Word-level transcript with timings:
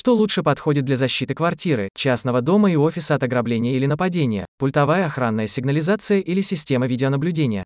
Что 0.00 0.14
лучше 0.14 0.42
подходит 0.42 0.86
для 0.86 0.96
защиты 0.96 1.34
квартиры, 1.34 1.90
частного 1.94 2.40
дома 2.40 2.72
и 2.72 2.74
офиса 2.74 3.16
от 3.16 3.22
ограбления 3.22 3.72
или 3.72 3.84
нападения, 3.84 4.46
пультовая 4.56 5.04
охранная 5.04 5.46
сигнализация 5.46 6.20
или 6.20 6.40
система 6.40 6.86
видеонаблюдения? 6.86 7.64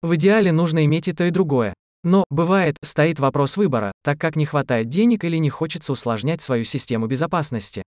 В 0.00 0.14
идеале 0.14 0.52
нужно 0.52 0.86
иметь 0.86 1.06
и 1.06 1.12
то, 1.12 1.24
и 1.24 1.30
другое. 1.30 1.74
Но, 2.02 2.24
бывает, 2.30 2.78
стоит 2.82 3.20
вопрос 3.20 3.58
выбора, 3.58 3.92
так 4.02 4.18
как 4.18 4.36
не 4.36 4.46
хватает 4.46 4.88
денег 4.88 5.24
или 5.24 5.36
не 5.36 5.50
хочется 5.50 5.92
усложнять 5.92 6.40
свою 6.40 6.64
систему 6.64 7.08
безопасности. 7.08 7.82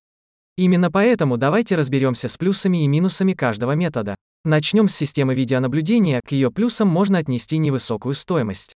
Именно 0.56 0.92
поэтому 0.92 1.38
давайте 1.38 1.74
разберемся 1.74 2.28
с 2.28 2.38
плюсами 2.38 2.84
и 2.84 2.88
минусами 2.88 3.34
каждого 3.34 3.72
метода. 3.72 4.14
Начнем 4.46 4.88
с 4.88 4.96
системы 4.96 5.34
видеонаблюдения, 5.34 6.22
к 6.24 6.32
ее 6.32 6.52
плюсам 6.52 6.90
можно 6.90 7.18
отнести 7.18 7.58
невысокую 7.58 8.14
стоимость. 8.14 8.76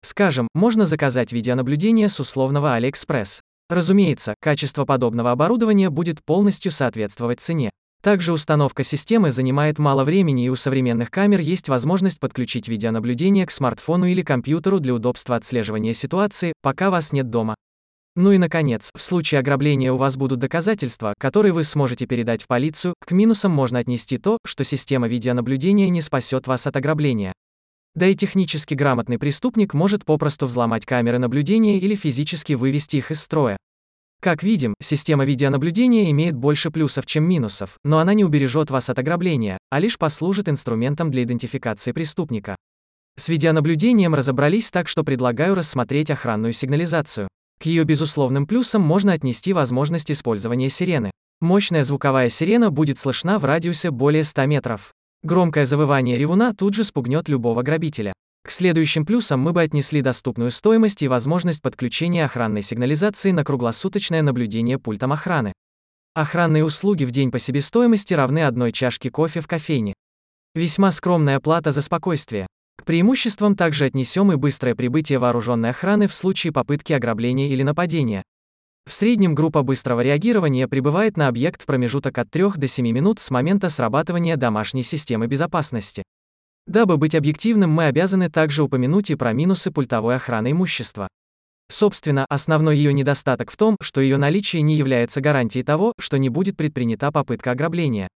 Скажем, 0.00 0.48
можно 0.54 0.86
заказать 0.86 1.30
видеонаблюдение 1.30 2.08
с 2.08 2.18
условного 2.20 2.78
AliExpress. 2.78 3.40
Разумеется, 3.68 4.34
качество 4.40 4.84
подобного 4.84 5.32
оборудования 5.32 5.90
будет 5.90 6.24
полностью 6.24 6.70
соответствовать 6.70 7.40
цене. 7.40 7.70
Также 8.02 8.32
установка 8.32 8.84
системы 8.84 9.32
занимает 9.32 9.80
мало 9.80 10.04
времени 10.04 10.44
и 10.44 10.48
у 10.48 10.54
современных 10.54 11.10
камер 11.10 11.40
есть 11.40 11.68
возможность 11.68 12.20
подключить 12.20 12.68
видеонаблюдение 12.68 13.46
к 13.46 13.50
смартфону 13.50 14.06
или 14.06 14.22
компьютеру 14.22 14.78
для 14.78 14.94
удобства 14.94 15.34
отслеживания 15.34 15.92
ситуации, 15.92 16.52
пока 16.62 16.90
вас 16.90 17.12
нет 17.12 17.30
дома. 17.30 17.56
Ну 18.14 18.32
и 18.32 18.38
наконец, 18.38 18.90
в 18.94 19.02
случае 19.02 19.40
ограбления 19.40 19.92
у 19.92 19.96
вас 19.96 20.16
будут 20.16 20.38
доказательства, 20.38 21.14
которые 21.18 21.52
вы 21.52 21.64
сможете 21.64 22.06
передать 22.06 22.44
в 22.44 22.46
полицию. 22.46 22.94
К 23.04 23.10
минусам 23.10 23.50
можно 23.50 23.80
отнести 23.80 24.16
то, 24.16 24.38
что 24.46 24.62
система 24.62 25.08
видеонаблюдения 25.08 25.88
не 25.88 26.00
спасет 26.00 26.46
вас 26.46 26.66
от 26.66 26.76
ограбления. 26.76 27.34
Да 27.96 28.06
и 28.06 28.14
технически 28.14 28.74
грамотный 28.74 29.18
преступник 29.18 29.72
может 29.72 30.04
попросту 30.04 30.46
взломать 30.46 30.84
камеры 30.84 31.18
наблюдения 31.18 31.78
или 31.78 31.94
физически 31.94 32.52
вывести 32.52 32.98
их 32.98 33.10
из 33.10 33.22
строя. 33.22 33.56
Как 34.20 34.42
видим, 34.42 34.74
система 34.82 35.24
видеонаблюдения 35.24 36.10
имеет 36.10 36.36
больше 36.36 36.70
плюсов, 36.70 37.06
чем 37.06 37.24
минусов, 37.24 37.78
но 37.84 37.98
она 37.98 38.12
не 38.12 38.22
убережет 38.22 38.70
вас 38.70 38.90
от 38.90 38.98
ограбления, 38.98 39.56
а 39.70 39.80
лишь 39.80 39.96
послужит 39.96 40.48
инструментом 40.48 41.10
для 41.10 41.22
идентификации 41.22 41.92
преступника. 41.92 42.54
С 43.18 43.30
видеонаблюдением 43.30 44.14
разобрались 44.14 44.70
так, 44.70 44.88
что 44.88 45.02
предлагаю 45.02 45.54
рассмотреть 45.54 46.10
охранную 46.10 46.52
сигнализацию. 46.52 47.28
К 47.58 47.64
ее 47.64 47.84
безусловным 47.84 48.46
плюсам 48.46 48.82
можно 48.82 49.14
отнести 49.14 49.54
возможность 49.54 50.10
использования 50.10 50.68
сирены. 50.68 51.10
Мощная 51.40 51.82
звуковая 51.82 52.28
сирена 52.28 52.70
будет 52.70 52.98
слышна 52.98 53.38
в 53.38 53.46
радиусе 53.46 53.90
более 53.90 54.22
100 54.22 54.44
метров. 54.46 54.92
Громкое 55.26 55.64
завывание 55.64 56.16
ревуна 56.16 56.54
тут 56.54 56.74
же 56.74 56.84
спугнет 56.84 57.28
любого 57.28 57.62
грабителя. 57.62 58.12
К 58.44 58.50
следующим 58.52 59.04
плюсам 59.04 59.40
мы 59.40 59.52
бы 59.52 59.60
отнесли 59.60 60.00
доступную 60.00 60.52
стоимость 60.52 61.02
и 61.02 61.08
возможность 61.08 61.62
подключения 61.62 62.24
охранной 62.24 62.62
сигнализации 62.62 63.32
на 63.32 63.42
круглосуточное 63.42 64.22
наблюдение 64.22 64.78
пультом 64.78 65.12
охраны. 65.12 65.52
Охранные 66.14 66.64
услуги 66.64 67.02
в 67.04 67.10
день 67.10 67.32
по 67.32 67.40
себестоимости 67.40 68.14
равны 68.14 68.44
одной 68.44 68.70
чашке 68.70 69.10
кофе 69.10 69.40
в 69.40 69.48
кофейне. 69.48 69.94
Весьма 70.54 70.92
скромная 70.92 71.40
плата 71.40 71.72
за 71.72 71.82
спокойствие. 71.82 72.46
К 72.78 72.84
преимуществам 72.84 73.56
также 73.56 73.86
отнесем 73.86 74.30
и 74.30 74.36
быстрое 74.36 74.76
прибытие 74.76 75.18
вооруженной 75.18 75.70
охраны 75.70 76.06
в 76.06 76.14
случае 76.14 76.52
попытки 76.52 76.92
ограбления 76.92 77.48
или 77.48 77.64
нападения. 77.64 78.22
В 78.88 78.92
среднем 78.92 79.34
группа 79.34 79.62
быстрого 79.62 80.00
реагирования 80.00 80.68
прибывает 80.68 81.16
на 81.16 81.26
объект 81.26 81.62
в 81.62 81.66
промежуток 81.66 82.18
от 82.18 82.30
3 82.30 82.52
до 82.56 82.68
7 82.68 82.86
минут 82.92 83.18
с 83.18 83.32
момента 83.32 83.68
срабатывания 83.68 84.36
домашней 84.36 84.84
системы 84.84 85.26
безопасности. 85.26 86.04
Дабы 86.68 86.96
быть 86.96 87.16
объективным, 87.16 87.70
мы 87.70 87.86
обязаны 87.86 88.30
также 88.30 88.62
упомянуть 88.62 89.10
и 89.10 89.16
про 89.16 89.32
минусы 89.32 89.72
пультовой 89.72 90.14
охраны 90.14 90.52
имущества. 90.52 91.08
Собственно, 91.68 92.26
основной 92.28 92.76
ее 92.76 92.92
недостаток 92.92 93.50
в 93.50 93.56
том, 93.56 93.76
что 93.80 94.00
ее 94.00 94.18
наличие 94.18 94.62
не 94.62 94.76
является 94.76 95.20
гарантией 95.20 95.64
того, 95.64 95.92
что 95.98 96.16
не 96.16 96.28
будет 96.28 96.56
предпринята 96.56 97.10
попытка 97.10 97.50
ограбления. 97.50 98.06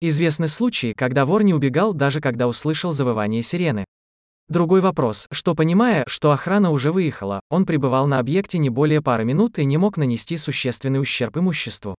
Известны 0.00 0.48
случаи, 0.48 0.94
когда 0.94 1.26
вор 1.26 1.44
не 1.44 1.54
убегал 1.54 1.94
даже 1.94 2.20
когда 2.20 2.48
услышал 2.48 2.92
завывание 2.92 3.42
сирены. 3.42 3.84
Другой 4.48 4.80
вопрос, 4.80 5.26
что 5.30 5.54
понимая, 5.54 6.04
что 6.06 6.32
охрана 6.32 6.70
уже 6.70 6.90
выехала, 6.90 7.40
он 7.50 7.66
пребывал 7.66 8.06
на 8.06 8.18
объекте 8.18 8.56
не 8.56 8.70
более 8.70 9.02
пары 9.02 9.24
минут 9.24 9.58
и 9.58 9.64
не 9.66 9.76
мог 9.76 9.98
нанести 9.98 10.38
существенный 10.38 11.02
ущерб 11.02 11.36
имуществу. 11.36 11.94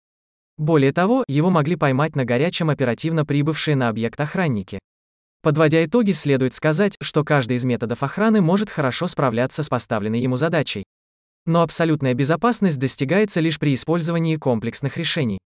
Более 0.57 0.91
того, 0.91 1.23
его 1.27 1.51
могли 1.51 1.75
поймать 1.75 2.15
на 2.15 2.25
горячем 2.25 2.71
оперативно 2.71 3.23
прибывшие 3.23 3.75
на 3.75 3.87
объект 3.87 4.19
охранники. 4.19 4.79
Подводя 5.43 5.85
итоги, 5.85 6.11
следует 6.11 6.55
сказать, 6.55 6.95
что 6.99 7.23
каждый 7.23 7.57
из 7.57 7.65
методов 7.65 8.01
охраны 8.01 8.41
может 8.41 8.71
хорошо 8.71 9.05
справляться 9.05 9.61
с 9.61 9.69
поставленной 9.69 10.19
ему 10.19 10.35
задачей. 10.35 10.83
Но 11.45 11.61
абсолютная 11.61 12.15
безопасность 12.15 12.79
достигается 12.79 13.41
лишь 13.41 13.59
при 13.59 13.75
использовании 13.75 14.37
комплексных 14.37 14.97
решений. 14.97 15.37